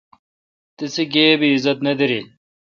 تسی 0.77 1.03
گیب 1.13 1.39
اعزت 1.47 1.77
نہ 1.85 1.91
دارل۔ 1.99 2.25